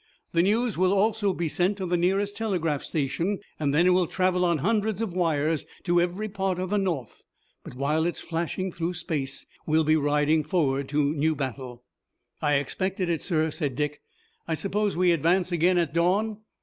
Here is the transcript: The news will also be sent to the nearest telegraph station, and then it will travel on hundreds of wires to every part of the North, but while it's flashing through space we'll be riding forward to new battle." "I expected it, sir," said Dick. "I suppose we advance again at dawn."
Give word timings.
The 0.31 0.41
news 0.41 0.79
will 0.79 0.93
also 0.93 1.31
be 1.31 1.47
sent 1.47 1.77
to 1.77 1.85
the 1.85 1.95
nearest 1.95 2.35
telegraph 2.35 2.81
station, 2.83 3.37
and 3.59 3.71
then 3.71 3.85
it 3.85 3.91
will 3.91 4.07
travel 4.07 4.43
on 4.43 4.57
hundreds 4.57 4.99
of 4.99 5.13
wires 5.13 5.67
to 5.83 6.01
every 6.01 6.27
part 6.27 6.57
of 6.57 6.71
the 6.71 6.79
North, 6.79 7.21
but 7.63 7.75
while 7.75 8.07
it's 8.07 8.19
flashing 8.19 8.71
through 8.71 8.95
space 8.95 9.45
we'll 9.67 9.83
be 9.83 9.95
riding 9.95 10.43
forward 10.43 10.89
to 10.89 11.13
new 11.13 11.35
battle." 11.35 11.83
"I 12.41 12.55
expected 12.55 13.09
it, 13.09 13.21
sir," 13.21 13.51
said 13.51 13.75
Dick. 13.75 14.01
"I 14.47 14.55
suppose 14.55 14.97
we 14.97 15.11
advance 15.11 15.51
again 15.51 15.77
at 15.77 15.93
dawn." 15.93 16.39